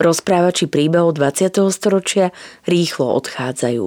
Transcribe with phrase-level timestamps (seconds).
[0.00, 1.68] Rozprávači príbehov 20.
[1.72, 2.30] storočia
[2.68, 3.86] rýchlo odchádzajú.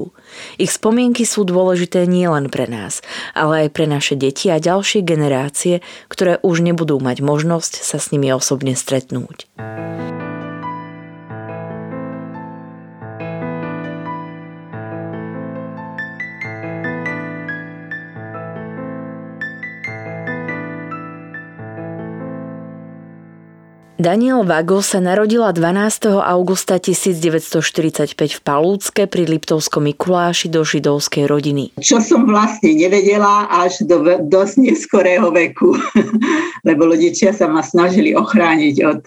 [0.62, 3.06] Ich spomienky sú dôležité nielen pre nás,
[3.38, 8.10] ale aj pre naše deti a ďalšie generácie, ktoré už nebudú mať možnosť sa s
[8.14, 9.50] nimi osobne stretnúť.
[23.96, 26.20] Daniel Vago sa narodila 12.
[26.20, 31.72] augusta 1945 v Palúcke pri Liptovskom Mikuláši do židovskej rodiny.
[31.80, 35.80] Čo som vlastne nevedela až do dosť neskorého veku,
[36.68, 39.00] lebo rodičia sa ma snažili ochrániť od,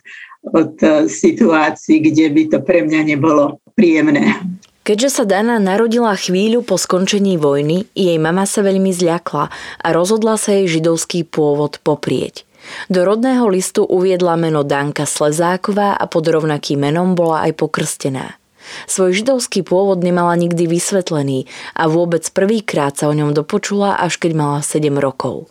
[0.56, 4.41] od e, situácií, kde by to pre mňa nebolo príjemné.
[4.89, 9.53] Keďže sa Dana narodila chvíľu po skončení vojny, jej mama sa veľmi zľakla
[9.84, 12.47] a rozhodla sa jej židovský pôvod poprieť.
[12.88, 18.38] Do rodného listu uviedla meno Danka Slezáková a pod rovnakým menom bola aj pokrstená.
[18.84, 24.33] Svoj židovský pôvod nemala nikdy vysvetlený a vôbec prvýkrát sa o ňom dopočula, až keď
[24.36, 25.48] mala 7 rokov.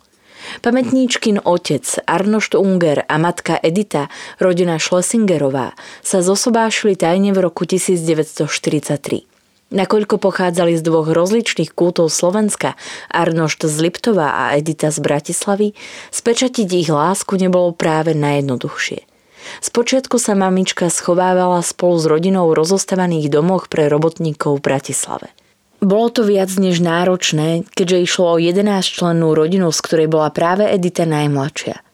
[0.62, 9.37] Pamätníčkin otec Arnošt Unger a matka Edita, rodina Schlesingerová, sa zosobášili tajne v roku 1943.
[9.68, 12.72] Nakoľko pochádzali z dvoch rozličných kútov Slovenska,
[13.12, 15.76] Arnošt z Liptova a Edita z Bratislavy,
[16.08, 19.04] spečatiť ich lásku nebolo práve najjednoduchšie.
[19.60, 25.28] Spočiatku sa mamička schovávala spolu s rodinou v rozostavaných domoch pre robotníkov v Bratislave.
[25.84, 30.64] Bolo to viac než náročné, keďže išlo o 11 člennú rodinu, z ktorej bola práve
[30.64, 31.84] Edita najmladšia–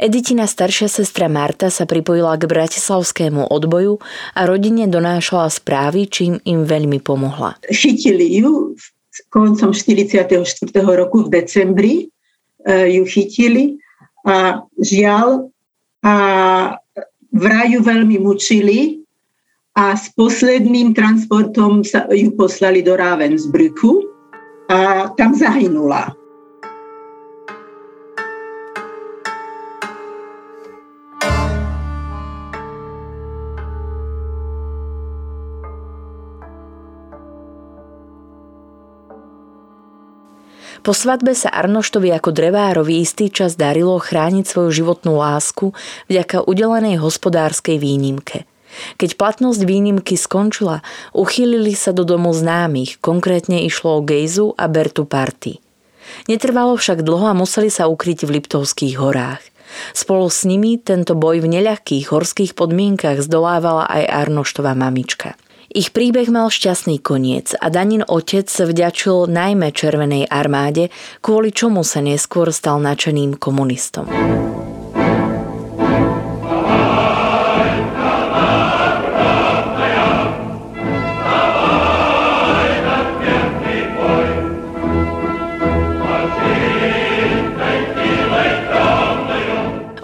[0.00, 4.02] Editina staršia sestra Marta sa pripojila k bratislavskému odboju
[4.34, 7.60] a rodine donášala správy, čím im veľmi pomohla.
[7.70, 8.76] Chytili ju
[9.28, 10.28] koncom 44.
[10.84, 11.94] roku v decembri,
[12.64, 13.80] e, ju chytili
[14.26, 15.48] a žiaľ
[16.02, 16.14] a
[17.32, 19.04] v raju veľmi mučili
[19.76, 24.00] a s posledným transportom sa ju poslali do Ravensbrücku
[24.72, 26.15] a tam zahynula.
[40.86, 45.74] Po svadbe sa Arnoštovi ako drevárovi istý čas darilo chrániť svoju životnú lásku
[46.06, 48.46] vďaka udelenej hospodárskej výnimke.
[48.94, 55.10] Keď platnosť výnimky skončila, uchýlili sa do domu známych, konkrétne išlo o Gejzu a Bertu
[55.10, 55.58] Party.
[56.30, 59.42] Netrvalo však dlho a museli sa ukryť v Liptovských horách.
[59.90, 65.34] Spolu s nimi tento boj v neľahkých horských podmienkach zdolávala aj Arnoštova mamička–
[65.76, 70.88] ich príbeh mal šťastný koniec a Danin otec vďačil najmä Červenej armáde,
[71.20, 74.08] kvôli čomu sa neskôr stal načeným komunistom.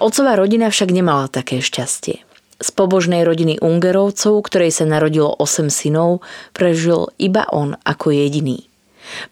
[0.02, 2.31] Otcová rodina však nemala také šťastie.
[2.62, 6.22] Z pobožnej rodiny Ungerovcov, ktorej sa narodilo 8 synov,
[6.54, 8.70] prežil iba on ako jediný.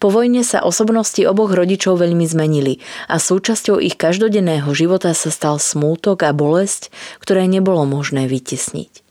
[0.02, 5.62] Po vojne sa osobnosti oboch rodičov veľmi zmenili a súčasťou ich každodenného života sa stal
[5.62, 6.90] smútok a bolesť,
[7.22, 9.06] ktoré nebolo možné vytesniť.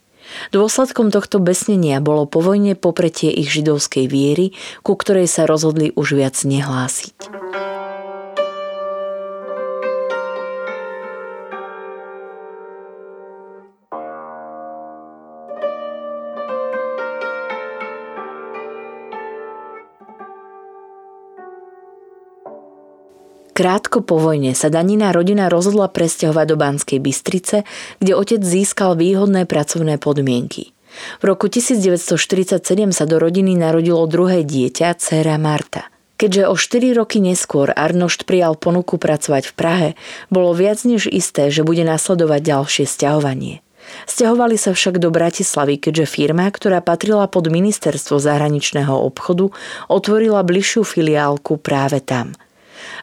[0.54, 4.54] Dôsledkom tohto besnenia bolo po vojne popretie ich židovskej viery,
[4.86, 7.18] ku ktorej sa rozhodli už viac nehlásiť.
[23.60, 27.68] Krátko po vojne sa Danina rodina rozhodla presťahovať do Banskej Bystrice,
[28.00, 30.72] kde otec získal výhodné pracovné podmienky.
[31.20, 32.64] V roku 1947
[32.96, 35.92] sa do rodiny narodilo druhé dieťa, dcéra Marta.
[36.16, 39.90] Keďže o 4 roky neskôr Arnošt prijal ponuku pracovať v Prahe,
[40.32, 43.60] bolo viac než isté, že bude nasledovať ďalšie sťahovanie.
[44.08, 49.52] Sťahovali sa však do Bratislavy, keďže firma, ktorá patrila pod ministerstvo zahraničného obchodu,
[49.92, 52.32] otvorila bližšiu filiálku práve tam–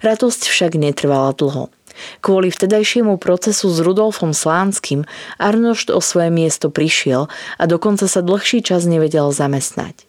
[0.04, 1.72] Radosť však netrvala dlho.
[2.20, 5.08] Kvôli vtedajšiemu procesu s Rudolfom Slánským
[5.40, 10.04] Arnošt o svoje miesto prišiel a dokonca sa dlhší čas nevedel zamestnať.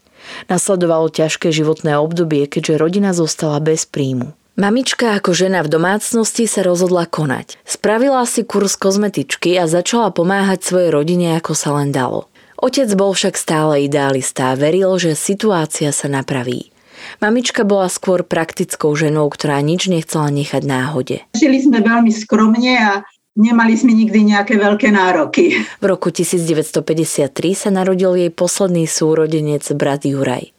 [0.51, 4.35] Nasledovalo ťažké životné obdobie, keďže rodina zostala bez príjmu.
[4.57, 7.61] Mamička ako žena v domácnosti sa rozhodla konať.
[7.61, 12.25] Spravila si kurz kozmetičky a začala pomáhať svojej rodine ako sa len dalo.
[12.57, 16.73] Otec bol však stále idealista a veril, že situácia sa napraví.
[17.17, 21.17] Mamička bola skôr praktickou ženou, ktorá nič nechcela nechať náhode.
[21.33, 22.91] Žili sme veľmi skromne a
[23.33, 25.57] nemali sme nikdy nejaké veľké nároky.
[25.81, 30.53] V roku 1953 sa narodil jej posledný súrodenec brat Juraj.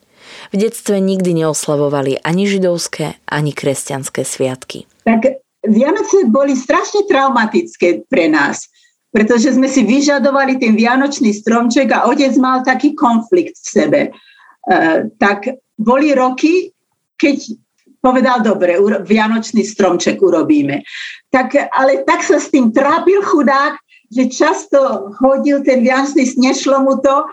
[0.50, 4.90] V detstve nikdy neoslavovali ani židovské, ani kresťanské sviatky.
[5.06, 8.66] Tak Vianoce boli strašne traumatické pre nás
[9.08, 14.00] pretože sme si vyžadovali ten vianočný stromček a otec mal taký konflikt v sebe.
[14.04, 14.10] E,
[15.16, 16.74] tak boli roky,
[17.14, 17.54] keď
[18.02, 20.82] povedal, dobre, vianočný stromček urobíme.
[21.30, 23.78] Tak, ale tak sa s tým trápil chudák,
[24.08, 27.26] že často hodil ten vianočný, nešlo mu to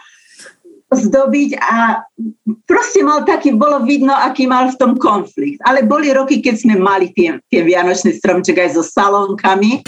[0.94, 2.02] zdobiť a
[2.70, 5.60] proste mal taký, bolo vidno, aký mal v tom konflikt.
[5.66, 9.82] Ale boli roky, keď sme mali tie, tie vianočný stromček aj so salónkami.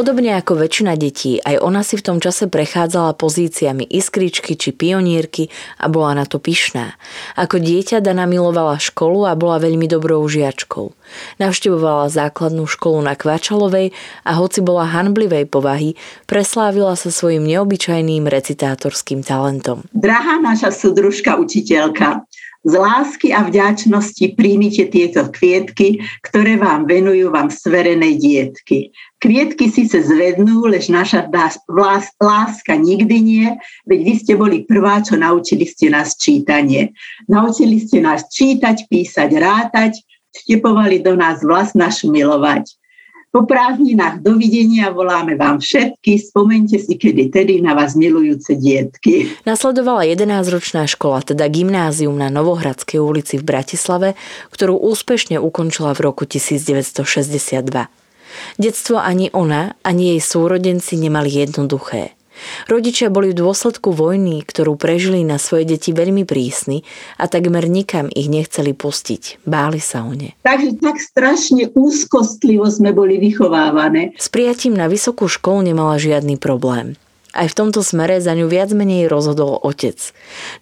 [0.00, 5.52] Podobne ako väčšina detí, aj ona si v tom čase prechádzala pozíciami iskričky či pionierky
[5.76, 6.96] a bola na to pyšná.
[7.36, 10.96] Ako dieťa Dana milovala školu a bola veľmi dobrou žiačkou.
[11.36, 13.92] Navštevovala základnú školu na Kvačalovej
[14.24, 19.84] a hoci bola hanblivej povahy, preslávila sa svojim neobyčajným recitátorským talentom.
[19.92, 22.24] Drahá naša súdružka učiteľka,
[22.60, 28.92] z lásky a vďačnosti príjmite tieto kvietky, ktoré vám venujú vám sverené dietky.
[29.20, 31.28] Kvietky sa zvednú, lež naša
[32.20, 33.46] láska nikdy nie,
[33.88, 36.92] veď vy ste boli prvá, čo naučili ste nás čítanie.
[37.28, 40.00] Naučili ste nás čítať, písať, rátať,
[40.32, 42.79] vtepovali do nás vlast naš milovať.
[43.30, 49.30] Po prázdninách dovidenia voláme vám všetky, spomente si kedy tedy na vás milujúce dietky.
[49.46, 54.18] Nasledovala 11-ročná škola, teda gymnázium na Novohradskej ulici v Bratislave,
[54.50, 57.62] ktorú úspešne ukončila v roku 1962.
[58.58, 62.18] Detstvo ani ona, ani jej súrodenci nemali jednoduché.
[62.66, 66.82] Rodičia boli v dôsledku vojny, ktorú prežili na svoje deti veľmi prísni
[67.16, 69.44] a takmer nikam ich nechceli pustiť.
[69.46, 70.36] Báli sa o ne.
[70.42, 74.16] Takže tak strašne úzkostlivo sme boli vychovávané.
[74.18, 76.96] S prijatím na vysokú školu nemala žiadny problém.
[77.30, 79.96] Aj v tomto smere za ňu viac menej rozhodol otec.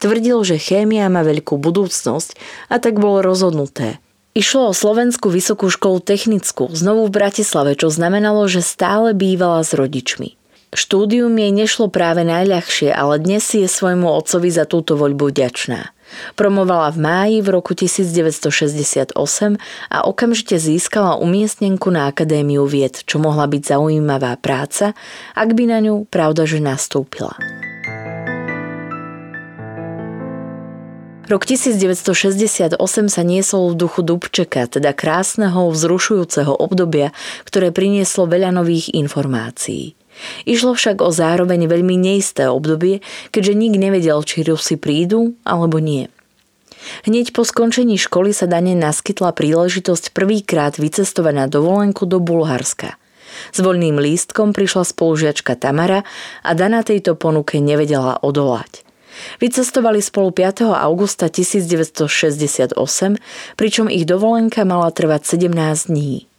[0.04, 2.36] Tvrdil, že chémia má veľkú budúcnosť
[2.68, 3.96] a tak bolo rozhodnuté.
[4.36, 9.72] Išlo o Slovenskú vysokú školu technickú, znovu v Bratislave, čo znamenalo, že stále bývala s
[9.72, 10.36] rodičmi.
[10.68, 15.96] Štúdium jej nešlo práve najľahšie, ale dnes je svojmu otcovi za túto voľbu vďačná.
[16.36, 19.16] Promovala v máji v roku 1968
[19.88, 24.92] a okamžite získala umiestnenku na Akadémiu vied, čo mohla byť zaujímavá práca,
[25.32, 27.32] ak by na ňu pravda, že nastúpila.
[31.28, 32.80] Rok 1968
[33.12, 37.12] sa niesol v duchu Dubčeka, teda krásneho, vzrušujúceho obdobia,
[37.44, 39.97] ktoré prinieslo veľa nových informácií.
[40.44, 46.10] Išlo však o zároveň veľmi neisté obdobie, keďže nik nevedel, či Rusi prídu alebo nie.
[47.04, 52.96] Hneď po skončení školy sa Dane naskytla príležitosť prvýkrát vycestovať na dovolenku do Bulharska.
[53.52, 56.02] S voľným lístkom prišla spolužiačka Tamara
[56.42, 58.86] a Dana tejto ponuke nevedela odolať.
[59.42, 60.70] Vycestovali spolu 5.
[60.78, 62.78] augusta 1968,
[63.58, 66.30] pričom ich dovolenka mala trvať 17 dní.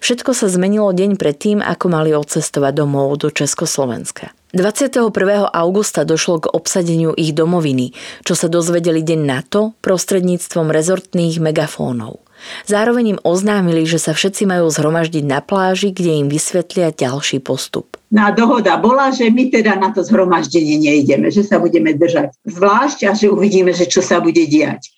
[0.00, 4.32] Všetko sa zmenilo deň predtým, ako mali odcestovať domov do Československa.
[4.56, 5.12] 21.
[5.52, 7.92] augusta došlo k obsadeniu ich domoviny,
[8.24, 12.24] čo sa dozvedeli deň na to prostredníctvom rezortných megafónov.
[12.68, 17.96] Zároveň im oznámili, že sa všetci majú zhromaždiť na pláži, kde im vysvetlia ďalší postup.
[18.12, 22.98] Na dohoda bola, že my teda na to zhromaždenie nejdeme, že sa budeme držať zvlášť
[23.08, 24.94] a že uvidíme, že čo sa bude diať.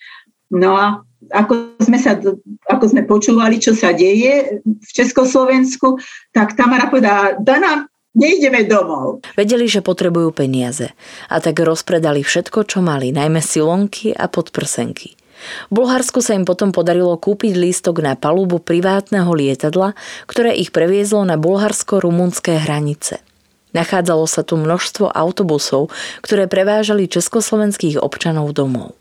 [0.49, 2.17] No a ako sme, sa,
[2.71, 5.99] ako sme počúvali, čo sa deje v Československu,
[6.33, 7.85] tak Tamara povedala, Dana,
[8.17, 9.21] nejdeme domov.
[9.37, 10.95] Vedeli, že potrebujú peniaze
[11.29, 15.19] a tak rozpredali všetko, čo mali, najmä silonky a podprsenky.
[15.71, 19.95] V Bulharsku sa im potom podarilo kúpiť lístok na palubu privátneho lietadla,
[20.27, 23.23] ktoré ich previezlo na bulharsko-rumunské hranice.
[23.71, 25.95] Nachádzalo sa tu množstvo autobusov,
[26.27, 28.99] ktoré prevážali československých občanov domov.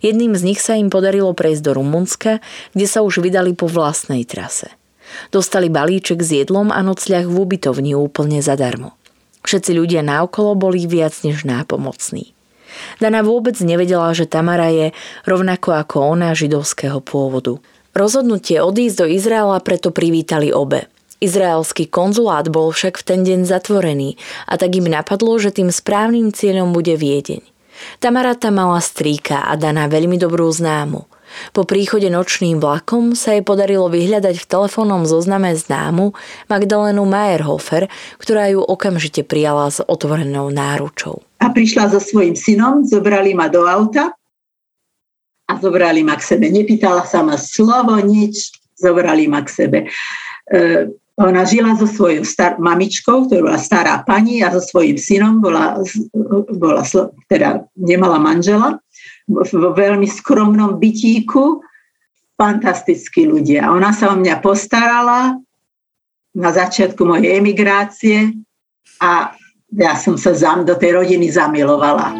[0.00, 2.32] Jedným z nich sa im podarilo prejsť do Rumunska,
[2.72, 4.72] kde sa už vydali po vlastnej trase.
[5.30, 8.94] Dostali balíček s jedlom a nocľah v ubytovni úplne zadarmo.
[9.46, 12.34] Všetci ľudia naokolo boli viac než nápomocní.
[12.98, 14.90] Dana vôbec nevedela, že Tamara je
[15.24, 17.56] rovnako ako ona židovského pôvodu.
[17.96, 20.90] Rozhodnutie odísť do Izraela preto privítali obe.
[21.16, 26.28] Izraelský konzulát bol však v ten deň zatvorený a tak im napadlo, že tým správnym
[26.28, 27.55] cieľom bude Viedeň.
[27.98, 31.04] Tamara tam mala strýka a Dana veľmi dobrú známu–
[31.52, 36.14] po príchode nočným vlakom sa jej podarilo vyhľadať v telefónnom zozname známu
[36.48, 37.90] Magdalénu Mayerhofer,
[38.20, 41.22] ktorá ju okamžite prijala s otvorenou náručou.
[41.42, 44.14] A prišla so svojím synom, zobrali ma do auta
[45.46, 46.48] a zobrali ma k sebe.
[46.48, 49.78] Nepýtala sa ma slovo, nič, zobrali ma k sebe.
[50.48, 55.40] E, ona žila so svojou star- mamičkou, ktorá bola stará pani a so svojím synom
[55.40, 55.80] bola,
[56.60, 56.84] bola
[57.32, 58.76] teda nemala manžela
[59.26, 61.64] vo veľmi skromnom bytíku,
[62.36, 63.72] fantastickí ľudia.
[63.72, 65.40] Ona sa o mňa postarala
[66.36, 68.36] na začiatku mojej emigrácie
[69.00, 69.32] a
[69.72, 72.12] ja som sa do tej rodiny zamilovala.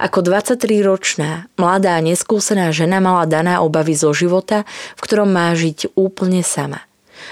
[0.00, 4.64] Ako 23-ročná, mladá neskúsená žena mala daná obavy zo života,
[4.96, 6.80] v ktorom má žiť úplne sama.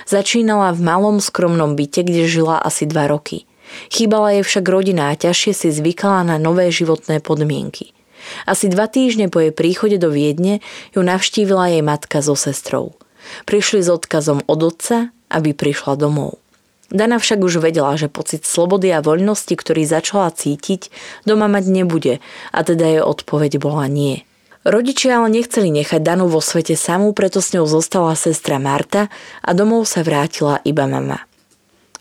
[0.05, 3.49] Začínala v malom skromnom byte, kde žila asi dva roky.
[3.89, 7.97] Chýbala jej však rodina a ťažšie si zvykala na nové životné podmienky.
[8.45, 10.61] Asi dva týždne po jej príchode do Viedne
[10.93, 12.93] ju navštívila jej matka so sestrou.
[13.49, 16.37] Prišli s odkazom od otca, aby prišla domov.
[16.89, 20.89] Dana však už vedela, že pocit slobody a voľnosti, ktorý začala cítiť,
[21.29, 24.25] doma mať nebude a teda jej odpoveď bola nie.
[24.65, 29.13] Rodičia ale nechceli nechať Danu vo svete samú, preto s ňou zostala sestra Marta
[29.45, 31.25] a domov sa vrátila iba mama.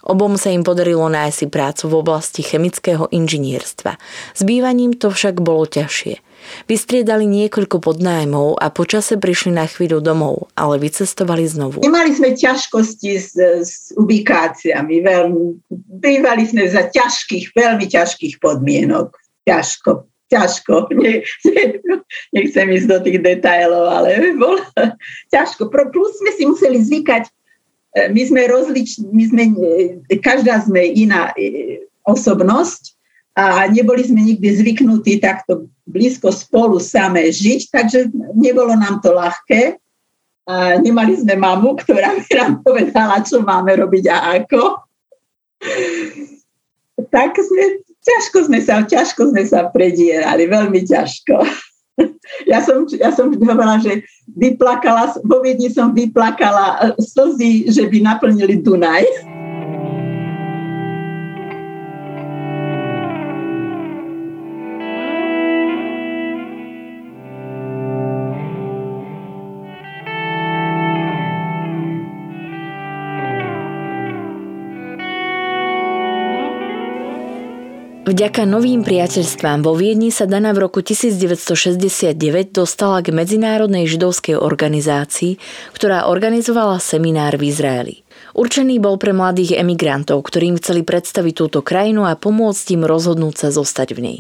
[0.08, 4.00] Obom sa im podarilo nájsť prácu v oblasti chemického inžinierstva.
[4.36, 6.24] S bývaním to však bolo ťažšie.
[6.66, 11.86] Vystriedali niekoľko podnájmov a počase prišli na chvíľu domov, ale vycestovali znovu.
[11.86, 15.00] Nemali sme ťažkosti s, s ubikáciami.
[15.06, 15.62] Veľmi,
[16.02, 19.16] bývali sme za ťažkých, veľmi ťažkých podmienok.
[19.48, 20.92] Ťažko, ťažko.
[20.98, 21.64] Ne, ne,
[22.34, 24.60] nechcem ísť do tých detailov, ale bolo
[25.34, 25.72] ťažko.
[25.72, 27.32] Plus sme si museli zvykať, e,
[28.12, 29.44] my sme rozliční, my sme,
[30.12, 32.97] e, každá sme iná e, osobnosť
[33.38, 39.78] a neboli sme nikdy zvyknutí takto blízko spolu samé žiť, takže nebolo nám to ľahké.
[40.50, 44.82] A nemali sme mamu, ktorá by nám povedala, čo máme robiť a ako.
[47.14, 51.46] Tak sme, ťažko sme sa, ťažko sme sa predierali, veľmi ťažko.
[52.46, 54.06] Ja som, ja som hovorila, že
[54.38, 59.06] vyplakala, vo Viedni som vyplakala slzy, že by naplnili Dunaj.
[78.08, 82.16] Vďaka novým priateľstvám vo Viedni sa Dana v roku 1969
[82.56, 85.36] dostala k medzinárodnej židovskej organizácii,
[85.76, 88.08] ktorá organizovala seminár v Izraeli.
[88.32, 93.50] Určený bol pre mladých emigrantov, ktorým chceli predstaviť túto krajinu a pomôcť im rozhodnúť sa
[93.52, 94.20] zostať v nej.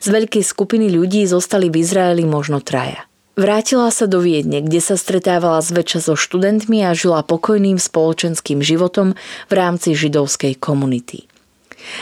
[0.00, 3.04] Z veľkej skupiny ľudí zostali v Izraeli možno traja.
[3.36, 9.12] Vrátila sa do Viedne, kde sa stretávala zväčša so študentmi a žila pokojným spoločenským životom
[9.12, 11.28] v rámci židovskej komunity.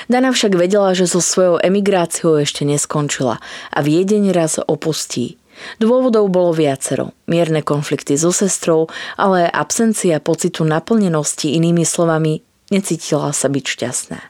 [0.08, 5.36] Dana však vedela, že so svojou emigráciou ešte neskončila a Viedeň raz opustí.
[5.78, 7.14] Dôvodov bolo viacero.
[7.30, 12.42] Mierne konflikty so sestrou, ale absencia pocitu naplnenosti inými slovami
[12.74, 14.20] necítila sa byť šťastná.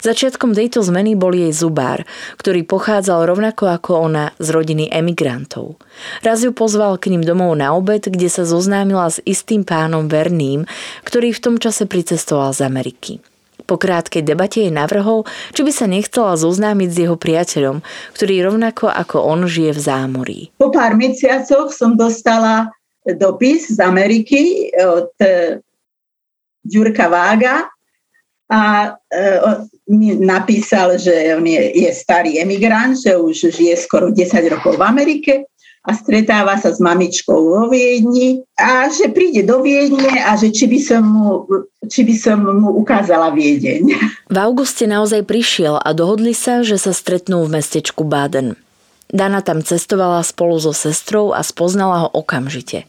[0.00, 2.08] Začiatkom tejto zmeny bol jej zubár,
[2.40, 5.76] ktorý pochádzal rovnako ako ona z rodiny emigrantov.
[6.24, 10.64] Raz ju pozval k ním domov na obed, kde sa zoznámila s istým pánom Verným,
[11.04, 13.20] ktorý v tom čase pricestoval z Ameriky.
[13.64, 15.24] Po krátkej debate jej navrhol,
[15.56, 17.80] či by sa nechcela zoznámiť s jeho priateľom,
[18.12, 20.40] ktorý rovnako ako on žije v zámorí.
[20.60, 22.68] Po pár mesiacoch som dostala
[23.04, 25.12] dopis z Ameriky od
[26.64, 27.68] Ďurka Vága
[28.48, 29.20] a e,
[29.88, 34.84] mi napísal, že on je, je starý emigrant, že už žije skoro 10 rokov v
[34.84, 35.32] Amerike
[35.84, 40.64] a stretáva sa s mamičkou vo Viedni a že príde do Viedne a že či
[40.64, 41.44] by som mu,
[41.84, 43.82] či by som mu ukázala Viedeň.
[44.34, 48.56] V auguste naozaj prišiel a dohodli sa, že sa stretnú v mestečku Baden.
[49.12, 52.88] Dana tam cestovala spolu so sestrou a spoznala ho okamžite.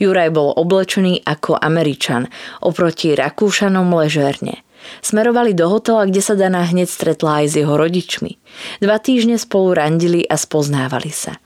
[0.00, 2.32] Juraj bol oblečený ako Američan,
[2.64, 4.64] oproti Rakúšanom ležerne.
[5.02, 8.38] Smerovali do hotela, kde sa Dana hneď stretla aj s jeho rodičmi.
[8.78, 11.36] Dva týždne spolu randili a spoznávali sa.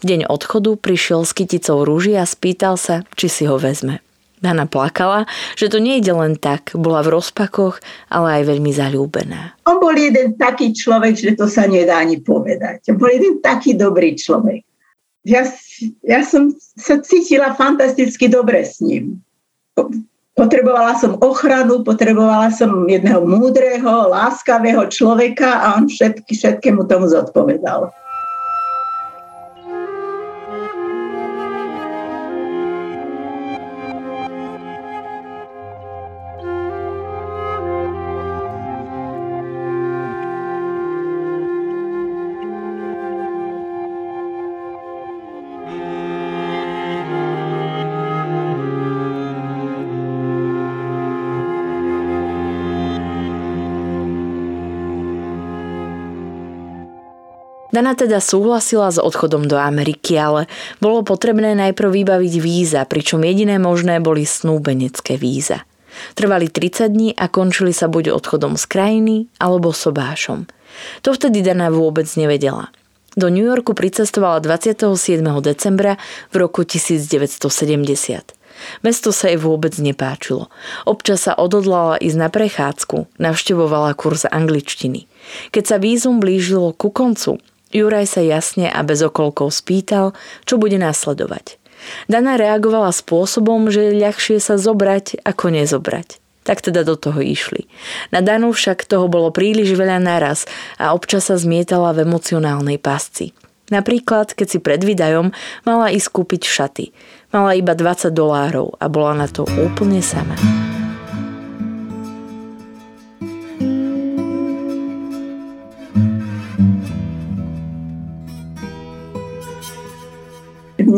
[0.00, 4.00] V deň odchodu prišiel s kyticou rúži a spýtal sa, či si ho vezme.
[4.40, 7.76] Dana plakala, že to nejde len tak, bola v rozpakoch,
[8.08, 9.52] ale aj veľmi zalúbená.
[9.68, 12.88] On bol jeden taký človek, že to sa nedá ani povedať.
[12.88, 14.64] On bol jeden taký dobrý človek.
[15.28, 15.44] Ja,
[16.08, 19.20] ja som sa cítila fantasticky dobre s ním.
[20.32, 27.92] Potrebovala som ochranu, potrebovala som jedného múdreho, láskavého človeka a on všetky, všetkému tomu zodpovedal.
[57.70, 60.50] Dana teda súhlasila s odchodom do Ameriky, ale
[60.82, 65.62] bolo potrebné najprv vybaviť víza, pričom jediné možné boli snúbenecké víza.
[66.14, 70.46] Trvali 30 dní a končili sa buď odchodom z krajiny alebo sobášom.
[71.02, 72.70] To vtedy Dana vôbec nevedela.
[73.18, 74.86] Do New Yorku pricestovala 27.
[75.42, 75.98] decembra
[76.30, 78.38] v roku 1970.
[78.86, 80.46] Mesto sa jej vôbec nepáčilo.
[80.86, 85.10] Občas sa odhodlala ísť na prechádzku, navštevovala kurz angličtiny.
[85.50, 90.12] Keď sa vízum blížilo ku koncu, Juraj sa jasne a bez okolkov spýtal,
[90.42, 91.60] čo bude následovať.
[92.10, 96.20] Dana reagovala spôsobom, že ľahšie sa zobrať ako nezobrať.
[96.42, 97.68] Tak teda do toho išli.
[98.10, 100.48] Na Danu však toho bolo príliš veľa naraz
[100.80, 103.36] a občas sa zmietala v emocionálnej pasci.
[103.70, 105.30] Napríklad, keď si pred výdajom
[105.62, 106.86] mala ísť kúpiť šaty.
[107.30, 110.34] Mala iba 20 dolárov a bola na to úplne sama.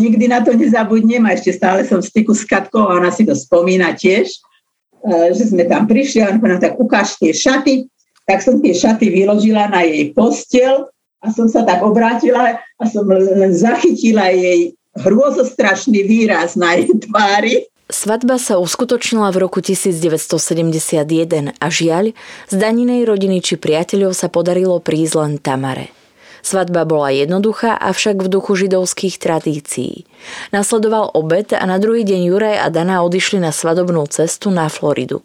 [0.02, 3.22] Nikdy na to nezabudnem a ešte stále som v styku s Katkou a ona si
[3.22, 7.86] to spomína tiež, e, že sme tam prišli a on povedal, tak ukáž tie šaty.
[8.26, 10.90] Tak som tie šaty vyložila na jej postel
[11.22, 17.54] a som sa tak obrátila a som len zachytila jej hrôzostrašný výraz na jej tvári.
[17.92, 22.16] Svadba sa uskutočnila v roku 1971 a žiaľ,
[22.48, 26.01] z Daninej rodiny či priateľov sa podarilo prísť len Tamare.
[26.42, 30.04] Svadba bola jednoduchá, avšak v duchu židovských tradícií.
[30.50, 35.22] Nasledoval obed a na druhý deň Juraj a Dana odišli na svadobnú cestu na Floridu.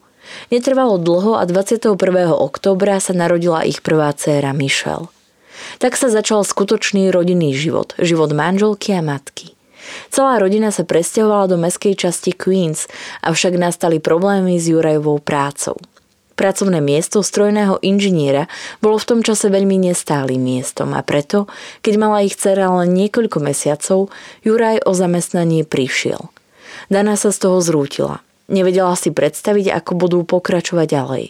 [0.53, 1.97] Netrvalo dlho a 21.
[2.38, 5.10] októbra sa narodila ich prvá dcéra Michelle.
[5.82, 9.58] Tak sa začal skutočný rodinný život, život manželky a matky.
[10.12, 12.86] Celá rodina sa presťahovala do meskej časti Queens,
[13.23, 15.80] avšak nastali problémy s Jurajovou prácou.
[16.38, 18.45] Pracovné miesto strojného inžiniera
[18.78, 21.50] bolo v tom čase veľmi nestálym miestom a preto,
[21.82, 24.13] keď mala ich dcera len niekoľko mesiacov,
[24.45, 26.30] Juraj o zamestnanie prišiel.
[26.93, 28.21] Dana sa z toho zrútila.
[28.54, 31.26] Nevedela si predstaviť, ako budú pokračovať ďalej.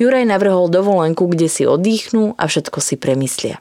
[0.00, 3.60] Juraj navrhol dovolenku, kde si oddychnú a všetko si premyslia.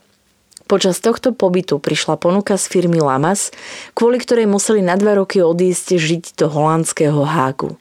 [0.72, 3.52] Počas tohto pobytu prišla ponuka z firmy Lamas,
[3.92, 7.76] kvôli ktorej museli na dva roky odísť žiť do holandského Hágu.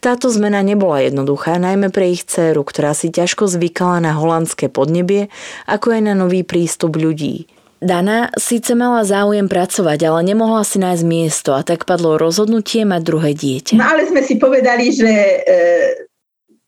[0.00, 5.28] Táto zmena nebola jednoduchá, najmä pre ich dceru, ktorá si ťažko zvykala na holandské podnebie,
[5.66, 7.50] ako aj na nový prístup ľudí.
[7.80, 13.00] Dana síce mala záujem pracovať, ale nemohla si nájsť miesto a tak padlo rozhodnutie mať
[13.00, 13.80] druhé dieťa.
[13.80, 15.38] No ale sme si povedali, že e,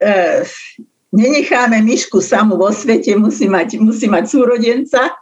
[0.00, 0.12] e,
[1.12, 5.12] nenecháme myšku samu vo svete, musí mať, musí mať súrodenca.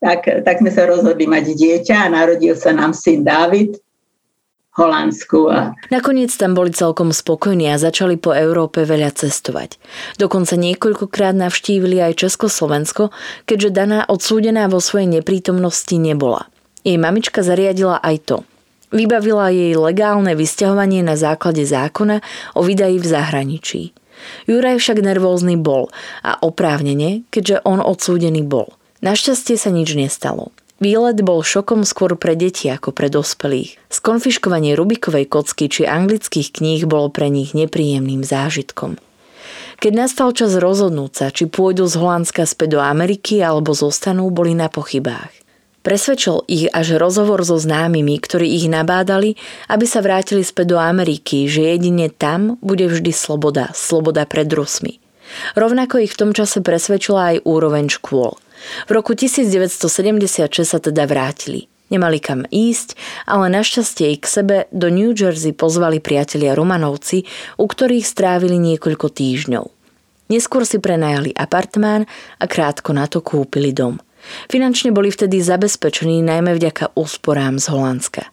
[0.00, 3.76] Tak, tak sme sa rozhodli mať dieťa a narodil sa nám syn Dávid.
[4.76, 5.48] Holandsku.
[5.48, 5.72] A...
[5.88, 9.80] Nakoniec tam boli celkom spokojní a začali po Európe veľa cestovať.
[10.20, 13.08] Dokonca niekoľkokrát navštívili aj Československo,
[13.48, 16.44] keďže Dana odsúdená vo svojej neprítomnosti nebola.
[16.84, 18.36] Jej mamička zariadila aj to.
[18.92, 22.22] Vybavila jej legálne vysťahovanie na základe zákona
[22.54, 23.82] o vydaji v zahraničí.
[24.44, 25.88] Juraj však nervózny bol
[26.20, 28.76] a oprávnene, keďže on odsúdený bol.
[29.00, 30.52] Našťastie sa nič nestalo.
[30.76, 33.80] Výlet bol šokom skôr pre deti ako pre dospelých.
[33.88, 39.00] Skonfiškovanie Rubikovej kocky či anglických kníh bolo pre nich nepríjemným zážitkom.
[39.80, 44.52] Keď nastal čas rozhodnúť sa, či pôjdu z Holandska späť do Ameriky alebo zostanú, boli
[44.52, 45.32] na pochybách.
[45.80, 49.38] Presvedčil ich až rozhovor so známymi, ktorí ich nabádali,
[49.70, 54.98] aby sa vrátili späť do Ameriky, že jedine tam bude vždy sloboda, sloboda pred Rusmi.
[55.54, 58.36] Rovnako ich v tom čase presvedčila aj úroveň škôl–
[58.86, 61.68] v roku 1976 sa teda vrátili.
[61.86, 62.98] Nemali kam ísť,
[63.30, 67.22] ale našťastie ich k sebe do New Jersey pozvali priatelia Romanovci,
[67.62, 69.64] u ktorých strávili niekoľko týždňov.
[70.26, 72.10] Neskôr si prenajali apartmán
[72.42, 74.02] a krátko na to kúpili dom.
[74.50, 78.26] Finančne boli vtedy zabezpečení najmä vďaka úsporám z Holandska.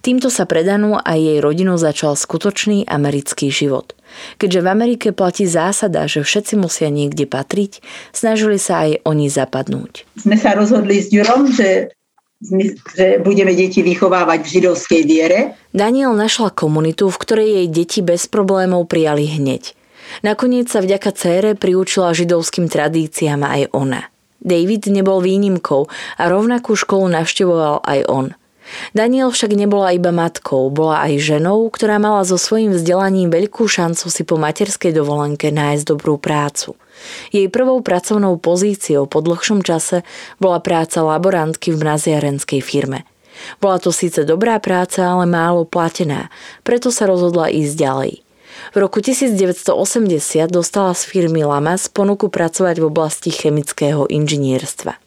[0.00, 3.96] Týmto sa predanú a jej rodinu začal skutočný americký život.
[4.40, 7.84] Keďže v Amerike platí zásada, že všetci musia niekde patriť,
[8.14, 10.08] snažili sa aj oni zapadnúť.
[10.16, 11.92] Sme sa rozhodli s Jurom, že
[12.36, 15.38] že budeme deti vychovávať v židovskej viere.
[15.72, 19.72] Daniel našla komunitu, v ktorej jej deti bez problémov prijali hneď.
[20.20, 24.12] Nakoniec sa vďaka cére priučila židovským tradíciám aj ona.
[24.44, 25.88] David nebol výnimkou
[26.20, 28.26] a rovnakú školu navštevoval aj on.
[28.92, 34.06] Daniel však nebola iba matkou, bola aj ženou, ktorá mala so svojím vzdelaním veľkú šancu
[34.10, 36.74] si po materskej dovolenke nájsť dobrú prácu.
[37.30, 40.02] Jej prvou pracovnou pozíciou po dlhšom čase
[40.40, 43.04] bola práca laborantky v mraziarenskej firme.
[43.60, 46.32] Bola to síce dobrá práca, ale málo platená,
[46.64, 48.14] preto sa rozhodla ísť ďalej.
[48.72, 49.68] V roku 1980
[50.48, 55.05] dostala z firmy Lamas ponuku pracovať v oblasti chemického inžinierstva.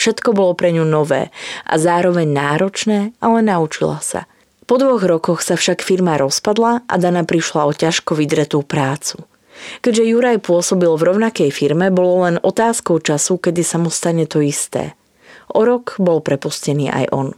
[0.00, 1.28] Všetko bolo pre ňu nové
[1.68, 4.24] a zároveň náročné, ale naučila sa.
[4.64, 9.28] Po dvoch rokoch sa však firma rozpadla a Dana prišla o ťažko vydretú prácu.
[9.84, 14.40] Keďže Juraj pôsobil v rovnakej firme, bolo len otázkou času, kedy sa mu stane to
[14.40, 14.96] isté.
[15.52, 17.28] O rok bol prepustený aj on.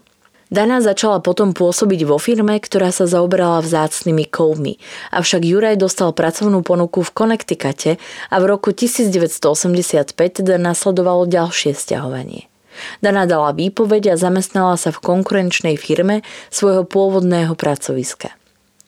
[0.52, 4.76] Dana začala potom pôsobiť vo firme, ktorá sa zaoberala vzácnými kovmi,
[5.10, 7.96] avšak Juraj dostal pracovnú ponuku v Connecticute
[8.28, 12.51] a v roku 1985 teda nasledovalo ďalšie stiahovanie.
[13.00, 18.34] Dana dala výpoveď a zamestnala sa v konkurenčnej firme svojho pôvodného pracoviska.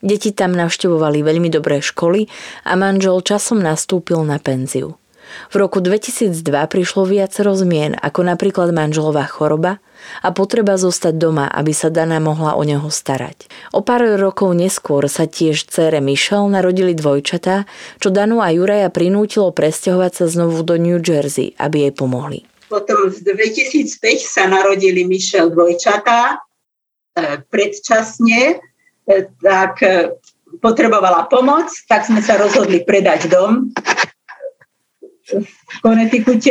[0.05, 2.29] Deti tam navštevovali veľmi dobré školy
[2.69, 5.01] a manžel časom nastúpil na penziu.
[5.49, 9.81] V roku 2002 prišlo viacero zmien, ako napríklad manželová choroba
[10.21, 13.49] a potreba zostať doma, aby sa Dana mohla o neho starať.
[13.73, 17.65] O pár rokov neskôr sa tiež cére Michelle narodili dvojčatá,
[17.99, 22.45] čo Danu a Juraja prinútilo presťahovať sa znovu do New Jersey, aby jej pomohli.
[22.75, 26.37] Potom v 2005 sa narodili Michelle dvojčatá e,
[27.47, 28.59] predčasne,
[29.07, 30.11] e, tak e,
[30.59, 33.71] potrebovala pomoc, tak sme sa rozhodli predať dom
[35.31, 36.51] v Connecticute.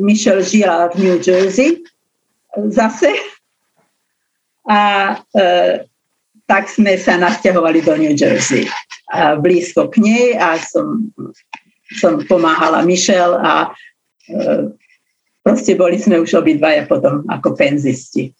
[0.00, 1.84] Michelle žila v New Jersey
[2.72, 3.12] zase.
[4.64, 4.80] A
[5.36, 5.84] e,
[6.48, 8.64] tak sme sa nasťahovali do New Jersey.
[9.12, 11.12] A blízko k nej a som,
[12.00, 13.76] som pomáhala Michelle a
[15.44, 18.32] proste boli sme už obidvaja potom ako penzisti.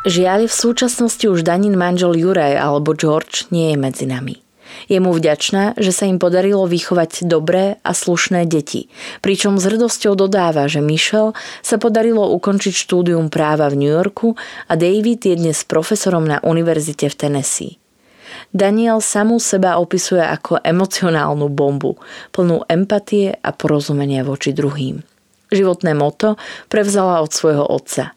[0.00, 4.40] Žiaľ, v súčasnosti už Danin manžel Juraj alebo George nie je medzi nami.
[4.88, 8.88] Je mu vďačná, že sa im podarilo vychovať dobré a slušné deti,
[9.20, 14.38] pričom s hrdosťou dodáva, že Michelle sa podarilo ukončiť štúdium práva v New Yorku
[14.70, 17.76] a David je dnes profesorom na univerzite v Tennessee.
[18.50, 21.98] Daniel samú seba opisuje ako emocionálnu bombu,
[22.34, 25.02] plnú empatie a porozumenia voči druhým.
[25.50, 26.38] Životné moto
[26.70, 28.14] prevzala od svojho otca.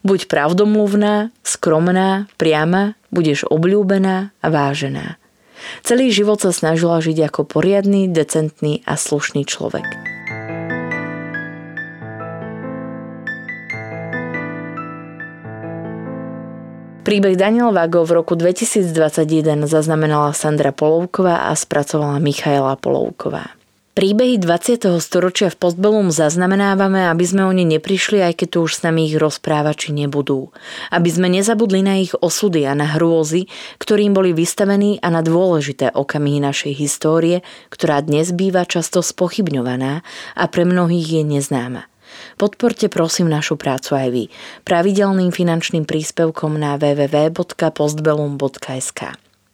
[0.00, 5.20] Buď pravdomluvná, skromná, priama, budeš obľúbená a vážená.
[5.84, 10.09] Celý život sa snažila žiť ako poriadny, decentný a slušný človek.
[17.10, 23.50] Príbeh Daniel Vago v roku 2021 zaznamenala Sandra Polovková a spracovala Michaela Polovková.
[23.98, 24.86] Príbehy 20.
[25.02, 29.10] storočia v Postbellum zaznamenávame, aby sme o ne neprišli, aj keď tu už s nami
[29.10, 30.54] ich rozprávači nebudú.
[30.94, 33.50] Aby sme nezabudli na ich osudy a na hrôzy,
[33.82, 37.42] ktorým boli vystavení a na dôležité okamihy našej histórie,
[37.74, 40.06] ktorá dnes býva často spochybňovaná
[40.38, 41.90] a pre mnohých je neznáma.
[42.36, 44.28] Podporte prosím našu prácu aj vy
[44.62, 49.00] pravidelným finančným príspevkom na www.postbellum.sk.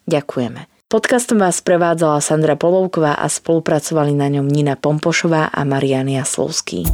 [0.06, 0.66] Ďakujeme.
[0.86, 6.86] Podcastom vás prevádzala Sandra Polovková a spolupracovali na ňom Nina Pompošová a Marian Jaslovský.